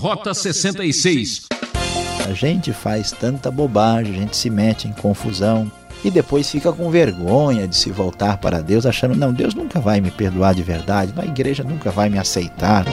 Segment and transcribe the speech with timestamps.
[0.00, 1.42] Rota 66.
[2.26, 5.70] A gente faz tanta bobagem, a gente se mete em confusão
[6.02, 10.00] e depois fica com vergonha de se voltar para Deus, achando: não, Deus nunca vai
[10.00, 12.86] me perdoar de verdade, a igreja nunca vai me aceitar.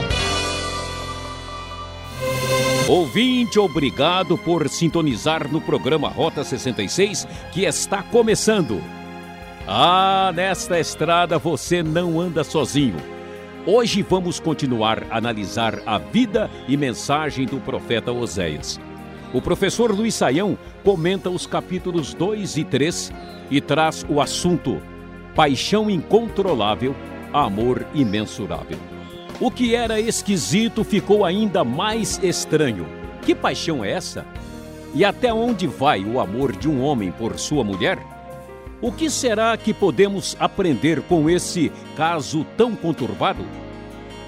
[2.89, 8.83] Ouvinte, obrigado por sintonizar no programa Rota 66 que está começando.
[9.65, 13.16] Ah, nesta estrada você não anda sozinho.
[13.69, 18.79] Hoje vamos continuar a analisar a vida e mensagem do profeta Oséias.
[19.33, 23.11] O professor Luiz Saião comenta os capítulos 2 e 3
[23.51, 24.81] e traz o assunto
[25.35, 26.95] Paixão incontrolável,
[27.33, 28.77] amor imensurável.
[29.37, 32.87] O que era esquisito ficou ainda mais estranho.
[33.21, 34.25] Que paixão é essa?
[34.95, 37.99] E até onde vai o amor de um homem por sua mulher?
[38.79, 43.43] O que será que podemos aprender com esse caso tão conturbado?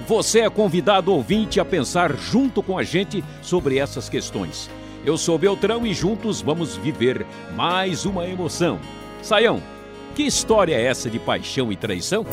[0.08, 4.68] Você é convidado ouvinte a pensar junto com a gente sobre essas questões.
[5.06, 8.80] Eu sou Beltrão e juntos vamos viver mais uma emoção.
[9.22, 9.62] Saião,
[10.16, 12.26] que história é essa de paixão e traição?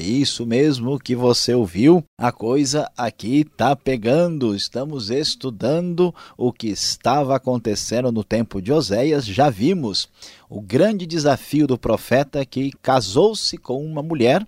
[0.00, 2.02] É isso mesmo que você ouviu.
[2.16, 4.56] A coisa aqui tá pegando.
[4.56, 9.26] Estamos estudando o que estava acontecendo no tempo de Oséias.
[9.26, 10.08] Já vimos
[10.48, 14.46] o grande desafio do profeta que casou-se com uma mulher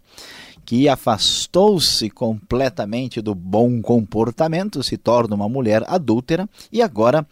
[0.65, 7.27] que afastou-se completamente do bom comportamento, se torna uma mulher adúltera, e agora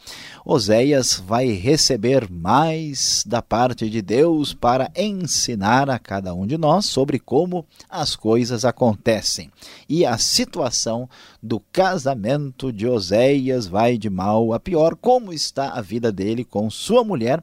[0.45, 6.87] Oséias vai receber mais da parte de Deus para ensinar a cada um de nós
[6.87, 9.51] sobre como as coisas acontecem.
[9.89, 11.09] E a situação
[11.43, 16.69] do casamento de Oséias vai de mal a pior, como está a vida dele com
[16.69, 17.43] sua mulher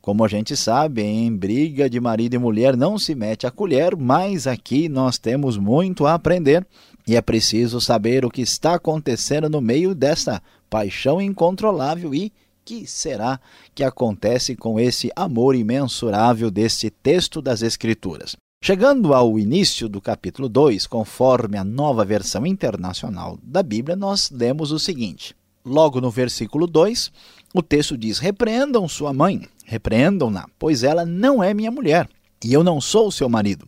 [0.00, 3.96] como a gente sabe, em briga de marido e mulher não se mete a colher,
[3.96, 6.66] mas aqui nós temos muito a aprender
[7.06, 12.32] e é preciso saber o que está acontecendo no meio dessa paixão incontrolável e
[12.64, 13.40] que será
[13.74, 18.36] que acontece com esse amor imensurável deste texto das Escrituras.
[18.62, 24.70] Chegando ao início do capítulo 2, conforme a nova versão internacional da Bíblia, nós lemos
[24.70, 25.34] o seguinte:
[25.64, 27.10] logo no versículo 2,
[27.54, 32.08] o texto diz: Repreendam sua mãe, repreendam-na, pois ela não é minha mulher,
[32.44, 33.66] e eu não sou seu marido.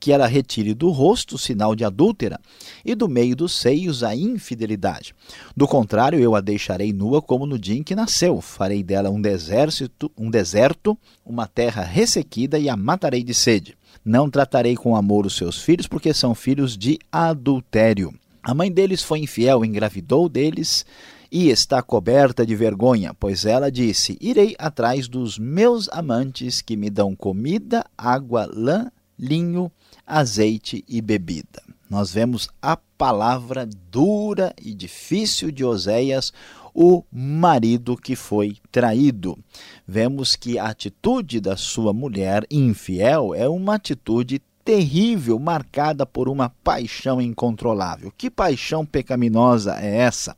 [0.00, 2.38] Que ela retire do rosto o sinal de adúltera
[2.84, 5.12] e do meio dos seios a infidelidade.
[5.56, 8.40] Do contrário, eu a deixarei nua como no dia em que nasceu.
[8.40, 10.96] Farei dela um deserto, um deserto,
[11.26, 13.76] uma terra ressequida e a matarei de sede.
[14.04, 18.14] Não tratarei com amor os seus filhos, porque são filhos de adultério.
[18.40, 20.86] A mãe deles foi infiel, engravidou deles
[21.30, 26.90] e está coberta de vergonha, pois ela disse: Irei atrás dos meus amantes que me
[26.90, 29.70] dão comida, água, lã, linho,
[30.06, 31.62] azeite e bebida.
[31.90, 36.32] Nós vemos a palavra dura e difícil de Oséias,
[36.74, 39.38] o marido que foi traído.
[39.86, 46.50] Vemos que a atitude da sua mulher infiel é uma atitude terrível, marcada por uma
[46.62, 48.12] paixão incontrolável.
[48.16, 50.36] Que paixão pecaminosa é essa?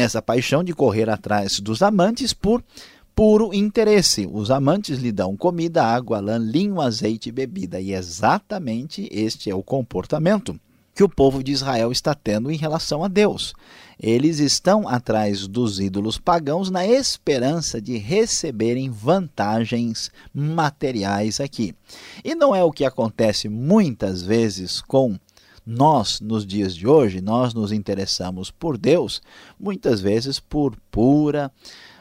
[0.00, 2.62] Essa paixão de correr atrás dos amantes por
[3.14, 4.28] puro interesse.
[4.32, 7.80] Os amantes lhe dão comida, água, lã, linho, azeite e bebida.
[7.80, 10.58] E exatamente este é o comportamento
[10.98, 13.54] que o povo de Israel está tendo em relação a Deus.
[14.00, 21.72] Eles estão atrás dos ídolos pagãos na esperança de receberem vantagens materiais aqui.
[22.24, 25.16] E não é o que acontece muitas vezes com
[25.70, 29.20] nós, nos dias de hoje, nós nos interessamos por Deus,
[29.60, 31.52] muitas vezes por pura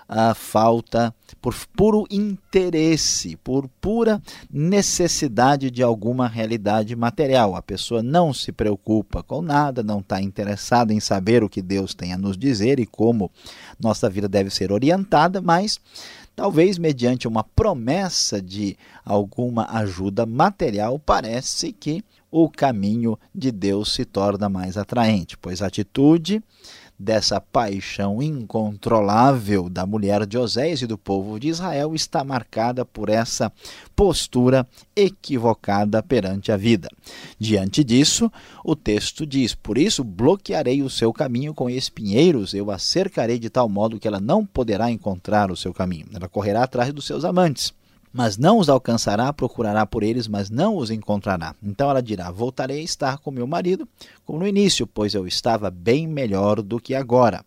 [0.08, 7.58] a falta, por puro interesse, por pura necessidade de alguma realidade material.
[7.58, 11.94] A pessoa não se preocupa com nada, não está interessada em saber o que Deus
[11.94, 13.30] tem a nos dizer e como
[13.78, 15.78] nossa vida deve ser orientada, mas
[16.38, 22.02] talvez mediante uma promessa de alguma ajuda material, parece que
[22.32, 26.44] o caminho de Deus se torna mais atraente, pois a atitude
[27.00, 33.08] dessa paixão incontrolável da mulher de Oséias e do povo de Israel está marcada por
[33.08, 33.52] essa
[33.96, 36.90] postura equivocada perante a vida.
[37.38, 38.32] Diante disso,
[38.64, 43.50] o texto diz: Por isso bloquearei o seu caminho com espinheiros, eu a cercarei de
[43.50, 46.08] tal modo que ela não poderá encontrar o seu caminho.
[46.14, 47.74] Ela correrá atrás dos seus amantes
[48.12, 51.56] mas não os alcançará, procurará por eles, mas não os encontrará.
[51.62, 53.88] Então ela dirá: Voltarei a estar com meu marido,
[54.26, 57.46] como no início, pois eu estava bem melhor do que agora.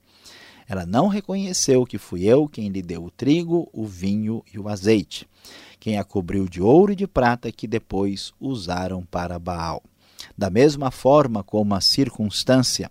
[0.69, 4.69] Ela não reconheceu que fui eu quem lhe deu o trigo, o vinho e o
[4.69, 5.29] azeite,
[5.81, 9.83] quem a cobriu de ouro e de prata que depois usaram para Baal.
[10.39, 12.91] Da mesma forma como a circunstância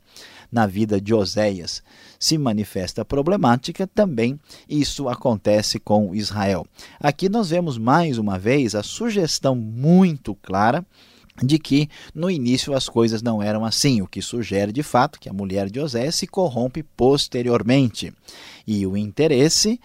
[0.51, 1.81] na vida de Oséias
[2.19, 4.37] se manifesta problemática, também
[4.67, 6.67] isso acontece com Israel.
[6.99, 10.85] Aqui nós vemos mais uma vez a sugestão muito clara
[11.41, 15.29] de que no início as coisas não eram assim, o que sugere de fato que
[15.29, 18.13] a mulher de Oséias se corrompe posteriormente.
[18.67, 19.79] E o interesse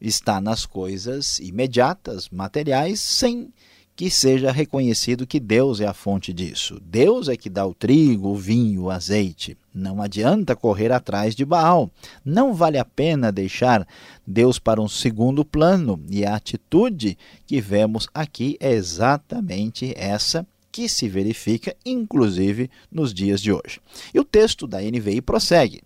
[0.00, 3.52] está nas coisas imediatas, materiais, sem
[4.00, 6.80] que seja reconhecido que Deus é a fonte disso.
[6.82, 9.58] Deus é que dá o trigo, o vinho, o azeite.
[9.74, 11.90] Não adianta correr atrás de Baal.
[12.24, 13.86] Não vale a pena deixar
[14.26, 16.02] Deus para um segundo plano.
[16.08, 23.40] E a atitude que vemos aqui é exatamente essa que se verifica, inclusive, nos dias
[23.40, 23.80] de hoje.
[24.14, 25.82] E o texto da NVI prossegue.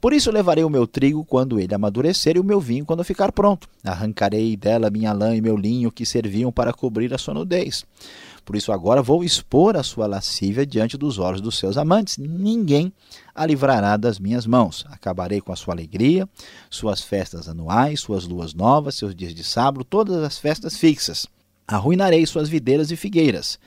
[0.00, 3.32] Por isso levarei o meu trigo quando ele amadurecer e o meu vinho quando ficar
[3.32, 3.68] pronto.
[3.84, 7.84] Arrancarei dela minha lã e meu linho que serviam para cobrir a sua nudez.
[8.44, 12.16] Por isso agora vou expor a sua lascívia diante dos olhos dos seus amantes.
[12.16, 12.92] Ninguém
[13.34, 14.84] a livrará das minhas mãos.
[14.88, 16.28] Acabarei com a sua alegria,
[16.70, 21.26] suas festas anuais, suas luas novas, seus dias de sábado, todas as festas fixas.
[21.70, 23.58] Arruinarei suas videiras e figueiras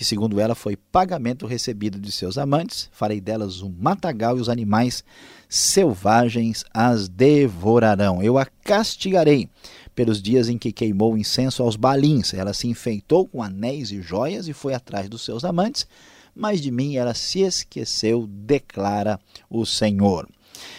[0.00, 4.48] que segundo ela foi pagamento recebido de seus amantes, farei delas um matagal e os
[4.48, 5.04] animais
[5.46, 8.22] selvagens as devorarão.
[8.22, 9.48] Eu a castigarei
[9.94, 12.32] pelos dias em que queimou incenso aos balins.
[12.32, 15.86] Ela se enfeitou com anéis e joias e foi atrás dos seus amantes,
[16.34, 19.20] mas de mim ela se esqueceu, declara
[19.50, 20.26] o Senhor.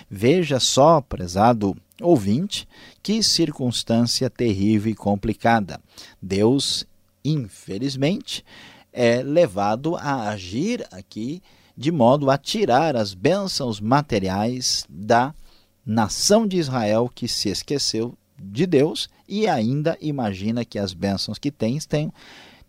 [0.09, 2.67] Veja só, prezado ouvinte,
[3.01, 5.79] que circunstância terrível e complicada.
[6.21, 6.85] Deus,
[7.23, 8.43] infelizmente,
[8.91, 11.41] é levado a agir aqui
[11.77, 15.33] de modo a tirar as bênçãos materiais da
[15.85, 21.51] nação de Israel que se esqueceu de Deus e ainda imagina que as bênçãos que
[21.51, 22.11] tem têm,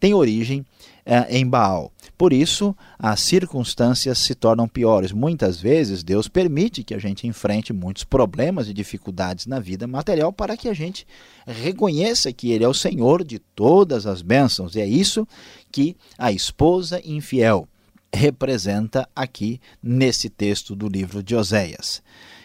[0.02, 0.66] têm origem
[1.06, 1.92] é, em Baal.
[2.18, 5.12] Por isso, as circunstâncias se tornam piores.
[5.12, 10.32] Muitas vezes, Deus permite que a gente enfrente muitos problemas e dificuldades na vida material
[10.32, 11.06] para que a gente
[11.46, 14.74] reconheça que Ele é o Senhor de todas as bênçãos.
[14.74, 15.24] E é isso
[15.70, 17.68] que a esposa infiel
[18.12, 22.02] representa aqui nesse texto do livro de Oséias.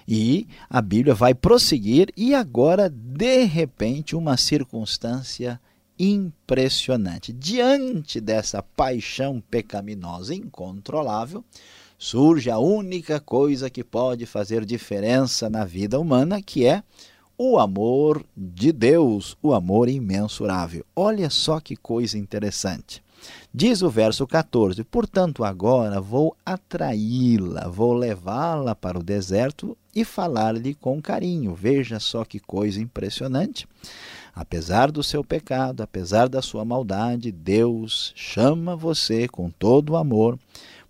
[0.08, 5.60] E a Bíblia vai prosseguir, e agora, de repente, uma circunstância
[6.00, 7.34] impressionante.
[7.34, 11.44] Diante dessa paixão pecaminosa incontrolável,
[11.98, 16.84] surge a única coisa que pode fazer diferença na vida humana, que é
[17.38, 20.86] o amor de Deus, o amor imensurável.
[20.96, 23.04] Olha só que coisa interessante.
[23.54, 30.76] Diz o verso 14: Portanto, agora vou atraí-la, vou levá-la para o deserto e falar-lhe
[30.76, 31.56] com carinho.
[31.56, 33.68] Veja só que coisa impressionante.
[34.40, 40.38] Apesar do seu pecado, apesar da sua maldade, Deus chama você com todo o amor,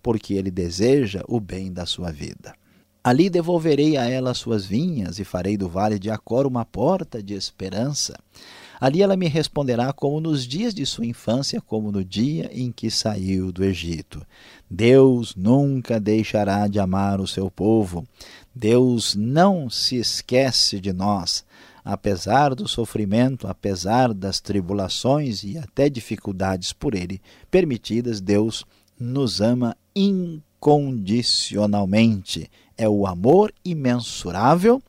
[0.04, 2.54] porque Ele deseja o bem da sua vida.
[3.02, 7.36] Ali devolverei a ela suas vinhas e farei do vale de Acor uma porta de
[7.36, 8.20] esperança.
[8.82, 12.92] Ali ela me responderá como nos dias de sua infância, como no dia em que
[12.92, 14.22] saiu do Egito.
[14.70, 18.06] Deus nunca deixará de amar o seu povo.
[18.54, 21.46] Deus não se esquece de nós
[21.88, 28.66] apesar do sofrimento, apesar das tribulações e até dificuldades por ele permitidas, Deus
[29.00, 32.52] nos ama incondicionalmente.
[32.78, 34.84] É o amor imensurável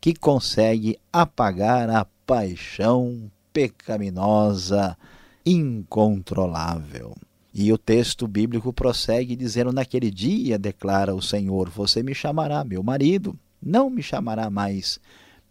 [0.00, 4.96] que consegue apagar a paixão pecaminosa
[5.44, 7.16] incontrolável.
[7.52, 12.84] E o texto bíblico prossegue dizendo: Naquele dia, declara o Senhor, você me chamará meu
[12.84, 15.00] marido, não me chamará mais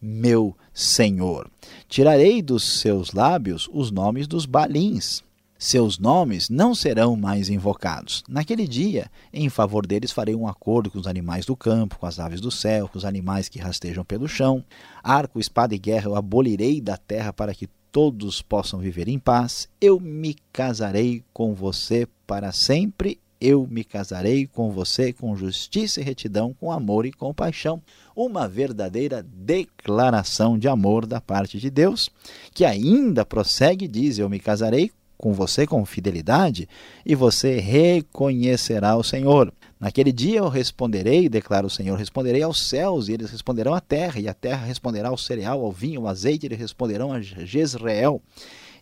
[0.02, 1.50] meu Senhor.
[1.88, 5.24] Tirarei dos seus lábios os nomes dos balins.
[5.60, 8.24] Seus nomes não serão mais invocados.
[8.30, 12.20] Naquele dia, em favor deles, farei um acordo com os animais do campo, com as
[12.20, 14.64] aves do céu, com os animais que rastejam pelo chão.
[15.04, 19.68] Arco, espada e guerra eu abolirei da terra para que todos possam viver em paz.
[19.82, 23.20] Eu me casarei com você para sempre.
[23.40, 27.82] Eu me casarei com você com justiça e retidão, com amor e compaixão
[28.16, 32.10] uma verdadeira declaração de amor da parte de Deus,
[32.52, 36.68] que ainda prossegue e diz: Eu me casarei com você com fidelidade,
[37.06, 39.54] e você reconhecerá o Senhor.
[39.80, 44.20] Naquele dia eu responderei, declara o Senhor, responderei aos céus, e eles responderão à terra,
[44.20, 48.22] e a terra responderá ao cereal, ao vinho, ao azeite, eles responderão a Jezreel.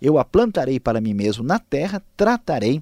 [0.02, 2.82] Eu a plantarei para mim mesmo na terra, tratarei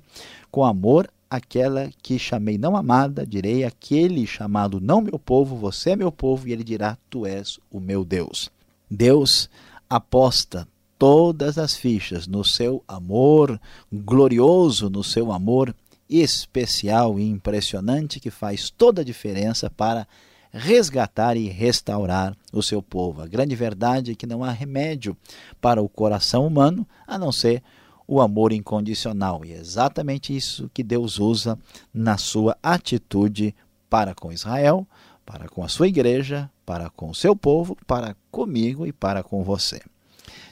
[0.52, 5.96] com amor aquela que chamei não amada, direi aquele chamado não meu povo, você é
[5.96, 8.52] meu povo, e ele dirá: Tu és o meu Deus.
[8.90, 9.50] Deus
[9.90, 10.68] aposta
[11.00, 13.60] todas as fichas no seu amor
[13.92, 15.76] glorioso, no seu amor
[16.08, 20.08] especial e impressionante que faz toda a diferença para
[20.52, 23.24] resgatar e restaurar o seu povo.
[23.24, 25.18] A grande verdade é que não há remédio
[25.60, 27.64] para o coração humano a não ser
[28.08, 29.44] o amor incondicional.
[29.46, 31.58] E é exatamente isso que Deus usa
[31.94, 33.56] na sua atitude
[33.90, 34.88] para com Israel,
[35.26, 39.44] para com a sua igreja, para com o seu povo, para comigo e para com
[39.44, 39.82] você.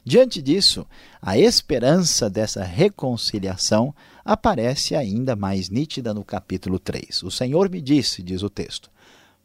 [0.04, 0.86] Diante disso,
[1.22, 3.94] a esperança dessa reconciliação
[4.26, 7.24] aparece ainda mais nítida no capítulo 3.
[7.24, 8.90] O Senhor me disse, diz o texto: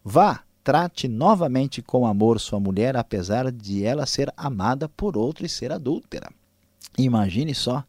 [0.02, 5.48] Vá, trate novamente com amor sua mulher, apesar de ela ser amada por outro e
[5.48, 6.30] ser adúltera.
[6.98, 7.84] Imagine só.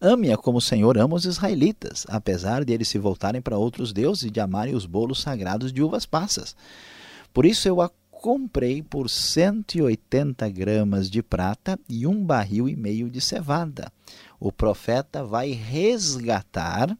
[0.00, 4.24] Ame-a como o Senhor ama os israelitas, apesar de eles se voltarem para outros deuses
[4.24, 6.56] e de amarem os bolos sagrados de uvas passas.
[7.32, 13.10] Por isso eu a comprei por 180 gramas de prata e um barril e meio
[13.10, 13.92] de cevada.
[14.38, 16.96] O profeta vai resgatar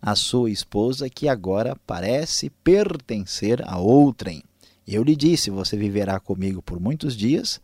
[0.00, 4.42] a sua esposa que agora parece pertencer a outrem.
[4.86, 7.60] Eu lhe disse: Você viverá comigo por muitos dias,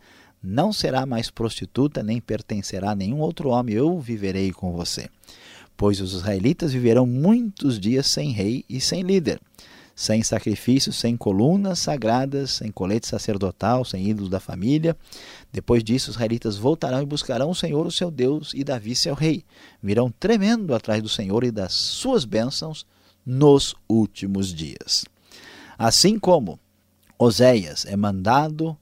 [0.48, 5.10] não será mais prostituta, nem pertencerá a nenhum outro homem, eu viverei com você.
[5.76, 9.38] Pois os israelitas viverão muitos dias sem rei e sem líder,
[9.94, 14.96] sem sacrifícios, sem colunas sagradas, sem colete sacerdotal, sem ídolos da família.
[15.52, 19.14] Depois disso, os israelitas voltarão e buscarão o Senhor, o seu Deus, e Davi, seu
[19.14, 19.44] rei.
[19.82, 22.86] Virão tremendo atrás do Senhor e das suas bênçãos
[23.24, 25.04] nos últimos dias.
[25.76, 26.58] Assim como
[27.18, 28.76] Oséias é mandado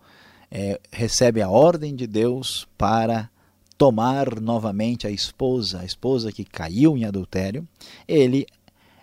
[0.51, 3.31] é, recebe a ordem de Deus para
[3.77, 7.67] tomar novamente a esposa, a esposa que caiu em adultério,
[8.09, 8.47] ele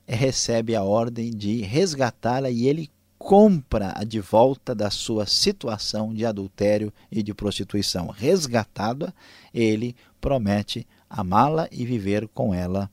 [0.07, 6.91] recebe a ordem de resgatá-la e ele compra-a de volta da sua situação de adultério
[7.11, 8.07] e de prostituição.
[8.07, 9.13] Resgatada,
[9.53, 12.89] ele promete amá-la e viver com ela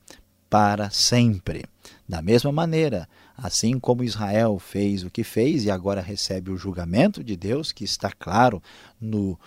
[0.49, 1.65] para sempre.
[2.09, 3.09] Da mesma maneira,
[3.43, 7.85] Assim como Israel fez o que fez e agora recebe o julgamento de Deus, que
[7.85, 8.63] está claro
[9.01, 9.39] no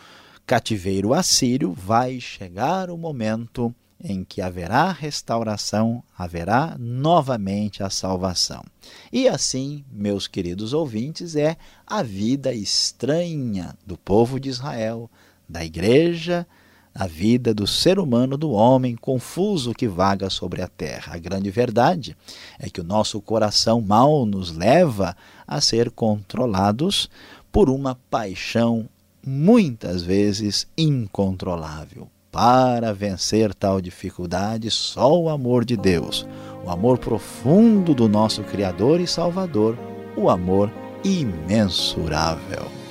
[0.48, 3.74] cativeiro assírio, vai chegar o momento
[4.04, 8.64] em que haverá restauração, haverá novamente a salvação.
[9.12, 15.10] E assim, meus queridos ouvintes, é a vida estranha do povo de Israel,
[15.48, 16.48] da igreja,
[16.94, 21.16] a vida do ser humano, do homem confuso que vaga sobre a terra.
[21.16, 22.16] A grande verdade
[22.60, 25.16] é que o nosso coração mal nos leva
[25.48, 27.10] a ser controlados
[27.52, 28.88] por uma paixão
[29.26, 32.08] muitas vezes incontrolável.
[32.32, 36.28] Para vencer tal dificuldade, só o amor de Deus,
[36.66, 39.78] o amor profundo do nosso Criador e Salvador,
[40.18, 40.72] o amor
[41.04, 42.83] imensurável.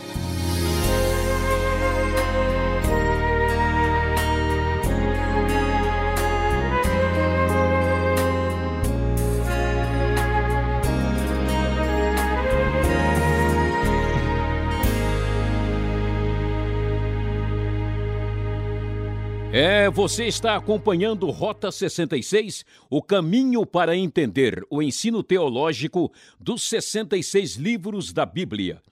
[19.64, 27.54] É, você está acompanhando Rota 66, o caminho para entender o ensino teológico dos 66
[27.59, 28.83] livros da Bíblia.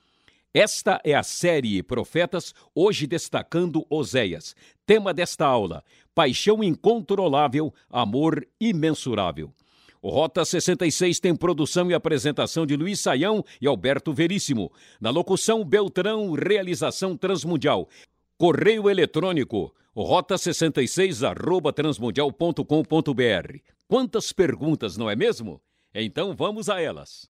[0.55, 4.55] Esta é a série Profetas, hoje destacando Oséias.
[4.87, 5.83] Tema desta aula:
[6.15, 9.53] Paixão incontrolável, amor imensurável.
[10.03, 14.73] O Rota 66 tem produção e apresentação de Luiz Saião e Alberto Veríssimo.
[14.99, 17.87] Na locução, Beltrão, realização Transmundial.
[18.41, 23.59] Correio eletrônico rota66 arroba transmundial.com.br.
[23.87, 25.61] Quantas perguntas, não é mesmo?
[25.95, 27.29] Então vamos a elas.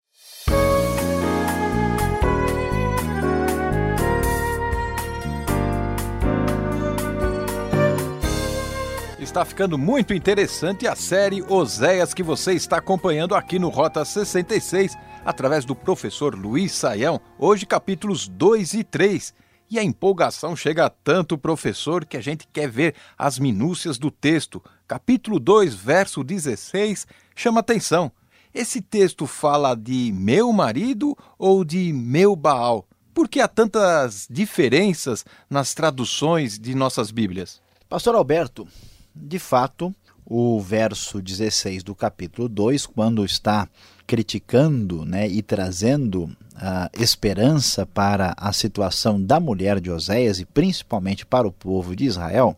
[9.17, 14.97] Está ficando muito interessante a série Oséias que você está acompanhando aqui no Rota 66,
[15.23, 20.89] através do professor Luiz Saião, hoje capítulos 2 e 3 e a empolgação chega a
[20.89, 24.63] tanto, professor, que a gente quer ver as minúcias do texto.
[24.87, 27.05] Capítulo 2, verso 16,
[27.35, 28.11] chama atenção.
[28.53, 32.87] Esse texto fala de meu marido ou de meu Baal?
[33.13, 37.61] Por que há tantas diferenças nas traduções de nossas Bíblias?
[37.89, 38.67] Pastor Alberto,
[39.15, 39.93] de fato,
[40.29, 43.67] o verso 16 do capítulo 2, quando está
[44.05, 51.25] criticando né, e trazendo a esperança para a situação da mulher de Oséias e principalmente
[51.25, 52.57] para o povo de Israel,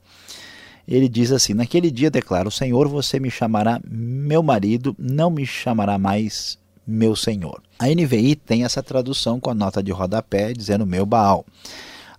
[0.88, 5.46] ele diz assim: Naquele dia declara o Senhor, você me chamará meu marido, não me
[5.46, 6.58] chamará mais
[6.88, 7.62] meu senhor.
[7.78, 11.46] A NVI tem essa tradução com a nota de rodapé dizendo meu Baal.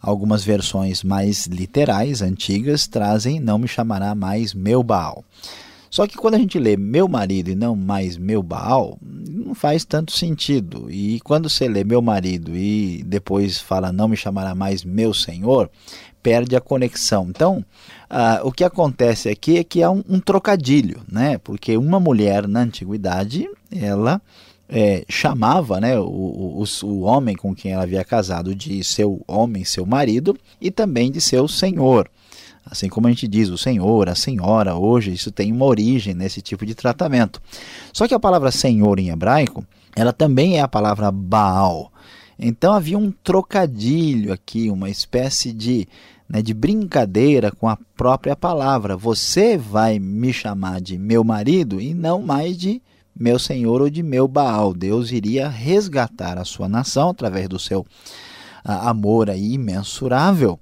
[0.00, 5.24] Algumas versões mais literais, antigas, trazem não me chamará mais meu Baal.
[5.90, 9.84] Só que quando a gente lê meu marido e não mais meu Baal, não faz
[9.84, 10.88] tanto sentido.
[10.88, 15.68] E quando você lê meu marido e depois fala não me chamará mais meu senhor,
[16.22, 17.26] perde a conexão.
[17.28, 17.64] Então,
[18.08, 21.38] uh, o que acontece aqui é que há um, um trocadilho, né?
[21.38, 24.22] Porque uma mulher na antiguidade, ela
[24.70, 29.64] é, chamava né, o, o, o, homem com quem ela havia casado de seu homem,
[29.64, 32.08] seu marido, e também de seu senhor.
[32.64, 36.40] Assim como a gente diz o senhor, a senhora, hoje isso tem uma origem nesse
[36.40, 37.42] tipo de tratamento.
[37.92, 39.64] Só que a palavra senhor em hebraico,
[39.96, 41.90] ela também é a palavra Baal.
[42.38, 45.88] Então havia um trocadilho aqui, uma espécie de,
[46.28, 48.96] né, de brincadeira com a própria palavra.
[48.96, 52.80] Você vai me chamar de meu marido e não mais de
[53.18, 54.72] meu senhor ou de meu Baal.
[54.72, 57.86] Deus iria resgatar a sua nação através do seu
[58.64, 60.58] amor aí imensurável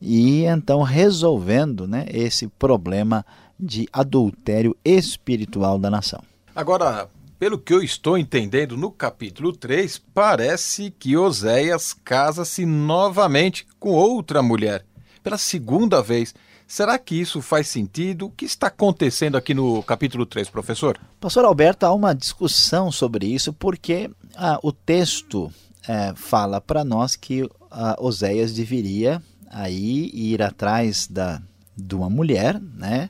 [0.00, 3.24] e então resolvendo né, esse problema
[3.58, 6.22] de adultério espiritual da nação.
[6.54, 13.90] Agora, pelo que eu estou entendendo no capítulo 3, parece que Oséias casa-se novamente com
[13.90, 14.84] outra mulher,
[15.22, 16.34] pela segunda vez.
[16.68, 18.26] Será que isso faz sentido?
[18.26, 21.00] O que está acontecendo aqui no capítulo 3, professor?
[21.18, 25.50] Pastor Alberto, há uma discussão sobre isso porque ah, o texto
[25.88, 31.40] é, fala para nós que ah, Oséias deveria aí ir atrás da,
[31.74, 33.08] de uma mulher, né?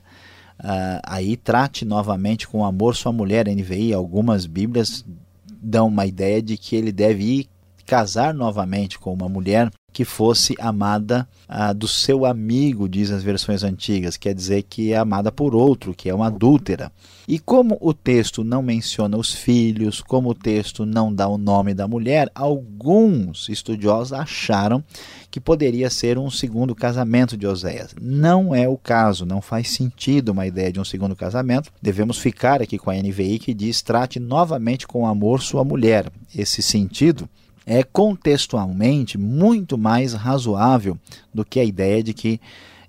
[0.59, 3.47] Uh, aí trate novamente com amor sua mulher.
[3.47, 5.05] NVI, algumas Bíblias
[5.45, 7.49] dão uma ideia de que ele deve ir
[7.85, 13.63] casar novamente com uma mulher que fosse amada ah, do seu amigo, diz as versões
[13.63, 16.91] antigas, quer dizer que é amada por outro, que é uma adúltera.
[17.27, 21.73] E como o texto não menciona os filhos, como o texto não dá o nome
[21.73, 24.83] da mulher, alguns estudiosos acharam
[25.29, 27.93] que poderia ser um segundo casamento de Oséias.
[28.01, 31.71] Não é o caso, não faz sentido uma ideia de um segundo casamento.
[31.81, 36.11] Devemos ficar aqui com a NVI que diz: trate novamente com amor sua mulher.
[36.35, 37.29] Esse sentido
[37.69, 40.97] é contextualmente muito mais razoável
[41.31, 42.41] do que a ideia de que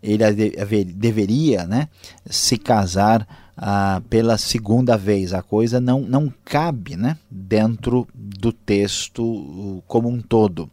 [0.03, 0.25] ele
[0.85, 1.87] deveria né,
[2.25, 5.35] se casar ah, pela segunda vez.
[5.35, 10.71] A coisa não, não cabe né, dentro do texto como um todo.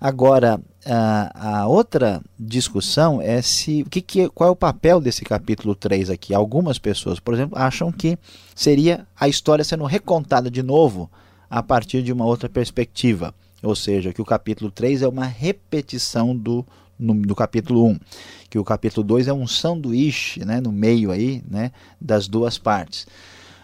[0.00, 5.76] Agora, a, a outra discussão é se que, que, qual é o papel desse capítulo
[5.76, 6.34] 3 aqui.
[6.34, 8.18] Algumas pessoas, por exemplo, acham que
[8.52, 11.08] seria a história sendo recontada de novo
[11.50, 13.34] a partir de uma outra perspectiva.
[13.62, 16.64] Ou seja, que o capítulo 3 é uma repetição do,
[16.98, 17.98] no, do capítulo 1.
[18.48, 23.06] Que o capítulo 2 é um sanduíche né, no meio aí, né, das duas partes.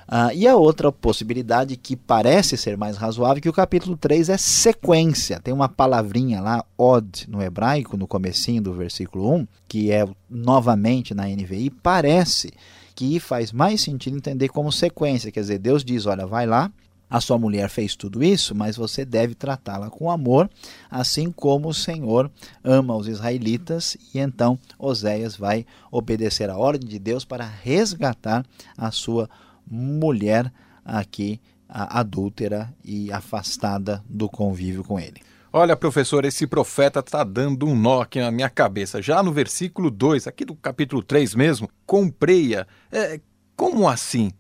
[0.07, 4.29] Ah, e a outra possibilidade que parece ser mais razoável é que o capítulo 3
[4.29, 5.41] é sequência.
[5.41, 11.15] Tem uma palavrinha lá, od, no hebraico, no comecinho do versículo 1, que é novamente
[11.15, 12.53] na NVI, parece
[12.95, 15.33] que faz mais sentido entender como sequência.
[15.33, 16.71] Quer dizer, Deus diz, olha, vai lá,
[17.09, 20.51] a sua mulher fez tudo isso, mas você deve tratá-la com amor,
[20.91, 22.31] assim como o Senhor
[22.63, 28.45] ama os israelitas, e então Oséias vai obedecer a ordem de Deus para resgatar
[28.77, 29.29] a sua
[29.67, 30.53] mulher
[30.85, 35.21] aqui adúltera e afastada do convívio com ele.
[35.53, 39.01] Olha, professor, esse profeta está dando um nó aqui na minha cabeça.
[39.01, 42.67] Já no versículo 2, aqui do capítulo 3 mesmo, comprei-a.
[42.91, 43.21] É,
[43.57, 44.33] como assim?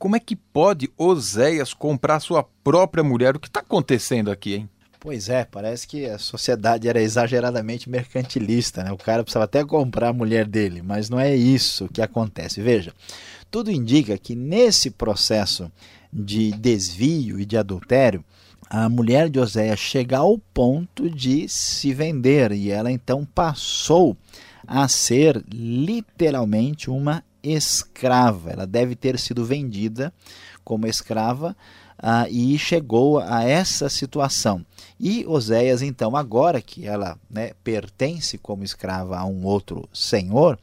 [0.00, 3.36] Como é que pode Oséias comprar sua própria mulher?
[3.36, 4.70] O que está acontecendo aqui, hein?
[4.98, 8.90] Pois é, parece que a sociedade era exageradamente mercantilista, né?
[8.92, 12.62] O cara precisava até comprar a mulher dele, mas não é isso que acontece.
[12.62, 12.94] Veja,
[13.50, 15.70] tudo indica que nesse processo
[16.10, 18.24] de desvio e de adultério,
[18.70, 24.16] a mulher de Oséias chega ao ponto de se vender e ela então passou
[24.66, 28.50] a ser literalmente uma escrava.
[28.50, 30.12] Ela deve ter sido vendida
[30.64, 31.56] como escrava
[31.98, 34.64] ah, e chegou a essa situação.
[34.98, 40.58] E Oséias, então, agora que ela né, pertence como escrava a um outro senhor,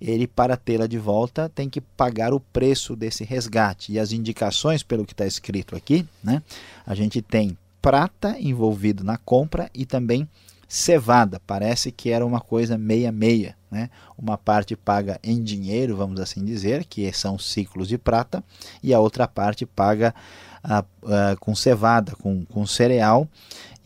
[0.00, 3.92] ele, para tê-la de volta, tem que pagar o preço desse resgate.
[3.92, 6.42] E as indicações, pelo que está escrito aqui, né,
[6.86, 10.28] a gente tem prata envolvido na compra e também
[10.68, 11.40] cevada.
[11.46, 13.57] Parece que era uma coisa meia-meia.
[13.70, 13.90] Né?
[14.16, 18.42] Uma parte paga em dinheiro, vamos assim dizer, que são ciclos de prata,
[18.82, 20.14] e a outra parte paga
[20.62, 23.28] ah, ah, com cevada, com, com cereal.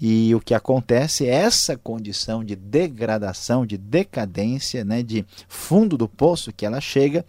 [0.01, 6.09] E o que acontece é essa condição de degradação, de decadência, né, de fundo do
[6.09, 7.25] poço que ela chega,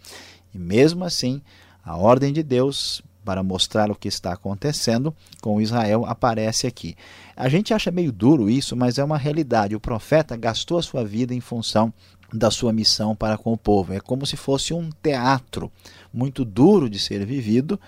[0.52, 1.40] e mesmo assim,
[1.84, 6.94] a ordem de Deus para mostrar o que está acontecendo com Israel aparece aqui.
[7.34, 9.74] A gente acha meio duro isso, mas é uma realidade.
[9.74, 11.92] O profeta gastou a sua vida em função
[12.34, 13.92] da sua missão para com o povo.
[13.92, 15.70] É como se fosse um teatro
[16.12, 17.78] muito duro de ser vivido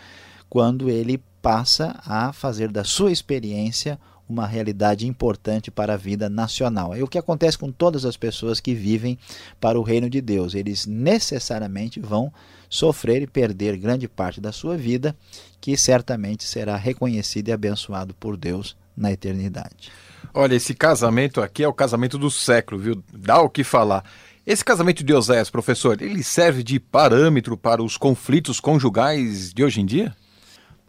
[0.49, 6.95] quando ele passa a fazer da sua experiência uma realidade importante para a vida nacional.
[6.95, 9.19] É o que acontece com todas as pessoas que vivem
[9.61, 10.55] para o reino de Deus.
[10.55, 12.33] Eles necessariamente vão
[12.69, 15.17] sofrer e perder grande parte da sua vida,
[15.61, 19.93] que certamente será reconhecido e abençoado por Deus na eternidade.
[20.35, 23.05] Olha, esse casamento aqui é o casamento do século, viu?
[23.13, 24.05] Dá o que falar.
[24.47, 29.81] Esse casamento de Oséias, professor, ele serve de parâmetro para os conflitos conjugais de hoje
[29.81, 30.15] em dia?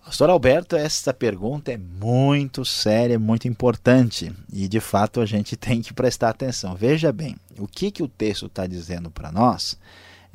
[0.05, 5.81] Pastor Alberto, essa pergunta é muito séria, muito importante e de fato a gente tem
[5.81, 6.75] que prestar atenção.
[6.75, 9.75] Veja bem, o que, que o texto está dizendo para nós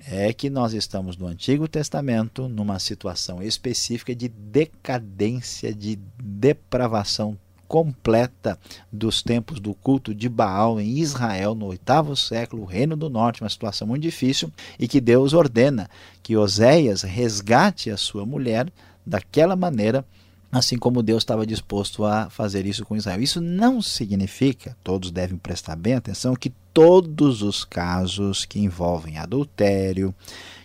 [0.04, 7.38] é que nós estamos no Antigo Testamento numa situação específica de decadência, de depravação
[7.72, 8.58] completa
[8.92, 13.40] dos tempos do culto de Baal em Israel no oitavo século, o Reino do Norte,
[13.40, 15.88] uma situação muito difícil, e que Deus ordena
[16.22, 18.70] que Oséias resgate a sua mulher
[19.06, 20.04] daquela maneira,
[20.52, 23.22] assim como Deus estava disposto a fazer isso com Israel.
[23.22, 30.14] Isso não significa, todos devem prestar bem atenção, que todos os casos que envolvem adultério,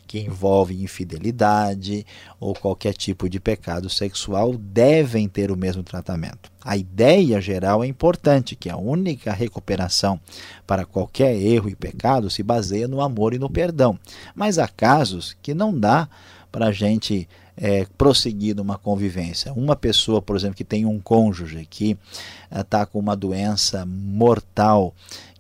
[0.08, 2.06] que envolve infidelidade
[2.40, 6.50] ou qualquer tipo de pecado sexual devem ter o mesmo tratamento.
[6.64, 10.20] A ideia geral é importante, que a única recuperação
[10.66, 14.00] para qualquer erro e pecado se baseia no amor e no perdão.
[14.34, 16.10] Mas há casos que não dá
[16.52, 19.52] para a gente é, prosseguir numa convivência.
[19.54, 21.98] Uma pessoa, por exemplo, que tem um cônjuge que
[22.52, 24.94] está com uma doença mortal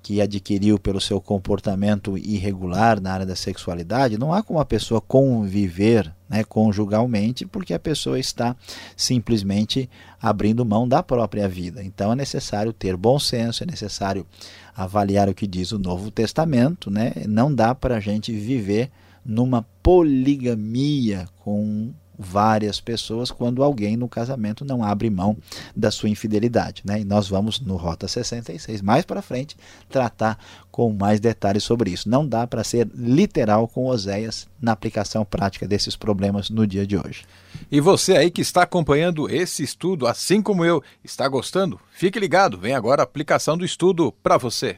[0.07, 5.01] que adquiriu pelo seu comportamento irregular na área da sexualidade, não há como a pessoa
[5.01, 8.55] conviver né, conjugalmente, porque a pessoa está
[8.95, 9.89] simplesmente
[10.21, 11.83] abrindo mão da própria vida.
[11.83, 14.25] Então é necessário ter bom senso, é necessário
[14.73, 16.89] avaliar o que diz o Novo Testamento.
[16.89, 17.11] Né?
[17.27, 18.89] Não dá para a gente viver
[19.25, 25.37] numa poligamia com várias pessoas quando alguém no casamento não abre mão
[25.75, 26.81] da sua infidelidade.
[26.85, 27.01] Né?
[27.01, 29.55] E nós vamos no Rota 66, mais para frente,
[29.89, 30.39] tratar
[30.71, 32.09] com mais detalhes sobre isso.
[32.09, 36.97] Não dá para ser literal com Oséias na aplicação prática desses problemas no dia de
[36.97, 37.25] hoje.
[37.71, 41.79] E você aí que está acompanhando esse estudo, assim como eu, está gostando?
[41.91, 44.77] Fique ligado, vem agora a aplicação do estudo para você.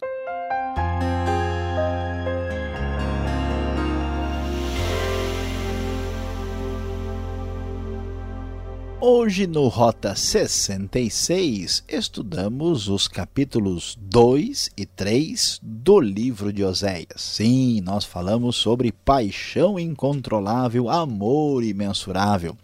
[9.02, 17.16] Hoje no Rota 66 estudamos os capítulos 2 e 3 do livro de Oséias.
[17.16, 22.58] Sim, nós falamos sobre paixão incontrolável, amor imensurável.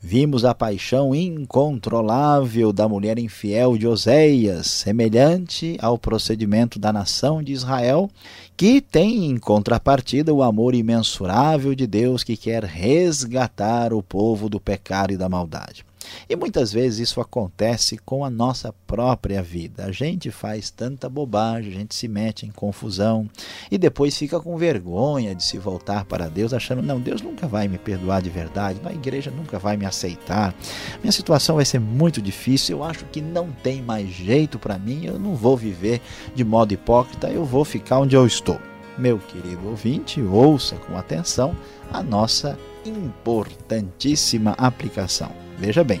[0.00, 7.52] Vimos a paixão incontrolável da mulher infiel de Oséias, semelhante ao procedimento da nação de
[7.52, 8.08] Israel,
[8.56, 14.60] que tem em contrapartida o amor imensurável de Deus que quer resgatar o povo do
[14.60, 15.87] pecado e da maldade.
[16.28, 19.84] E muitas vezes isso acontece com a nossa própria vida.
[19.84, 23.28] A gente faz tanta bobagem, a gente se mete em confusão
[23.70, 27.68] e depois fica com vergonha de se voltar para Deus, achando: não, Deus nunca vai
[27.68, 30.54] me perdoar de verdade, a igreja nunca vai me aceitar,
[31.02, 35.04] minha situação vai ser muito difícil, eu acho que não tem mais jeito para mim,
[35.04, 36.00] eu não vou viver
[36.34, 38.60] de modo hipócrita, eu vou ficar onde eu estou.
[38.96, 41.56] Meu querido ouvinte, ouça com atenção
[41.92, 45.47] a nossa importantíssima aplicação.
[45.58, 46.00] Veja bem,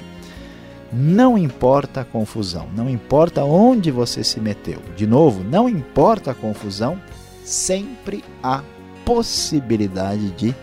[0.92, 4.80] não importa a confusão, não importa onde você se meteu.
[4.96, 6.98] De novo, não importa a confusão,
[7.44, 8.62] sempre há
[9.04, 10.54] possibilidade de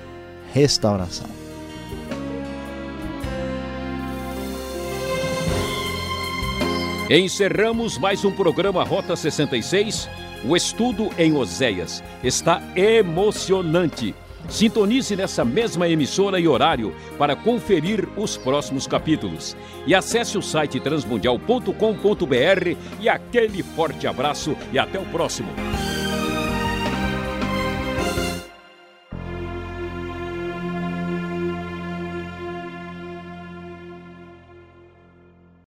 [0.54, 1.28] restauração.
[7.10, 10.10] Encerramos mais um programa Rota 66.
[10.44, 14.16] O estudo em Oséias está emocionante
[14.50, 19.56] Sintonize nessa mesma emissora e horário para conferir os próximos capítulos.
[19.86, 25.50] E acesse o site transmundial.com.br e aquele forte abraço e até o próximo.